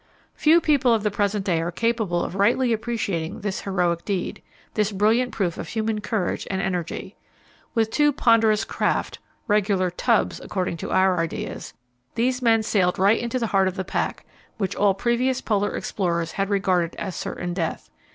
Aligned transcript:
Few 0.33 0.59
people 0.59 0.95
of 0.95 1.03
the 1.03 1.11
present 1.11 1.45
day 1.45 1.61
are 1.61 1.69
capable 1.71 2.23
of 2.23 2.33
rightly 2.33 2.73
appreciating 2.73 3.41
this 3.41 3.61
heroic 3.61 4.03
deed; 4.03 4.41
this 4.73 4.91
brilliant 4.91 5.31
proof 5.31 5.59
of 5.59 5.67
human 5.67 6.01
courage 6.01 6.47
and 6.49 6.59
energy. 6.59 7.15
With 7.75 7.91
two 7.91 8.11
ponderous 8.11 8.65
craft 8.65 9.19
regular 9.47 9.91
"tubs" 9.91 10.39
according 10.39 10.77
to 10.77 10.89
our 10.89 11.19
ideas 11.19 11.75
these 12.15 12.41
men 12.41 12.63
sailed 12.63 12.97
right 12.97 13.19
into 13.19 13.37
the 13.37 13.45
heart 13.53 13.67
of 13.67 13.75
the 13.75 13.85
pack, 13.85 14.25
which 14.57 14.75
all 14.75 14.95
previous 14.95 15.39
polar 15.39 15.75
explorers 15.75 16.31
had 16.31 16.49
regarded 16.49 16.95
as 16.99 17.15
certain 17.15 17.53
death. 17.53 17.91